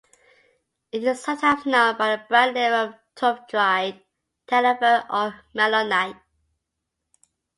It 0.91 1.03
is 1.03 1.21
sometimes 1.23 1.63
known 1.67 1.95
by 1.95 2.15
the 2.15 2.23
brand 2.27 2.55
name 2.55 2.73
of 2.73 2.95
Tufftride, 3.15 4.01
Tenifer 4.47 5.05
or 5.07 5.41
Melonite. 5.53 6.19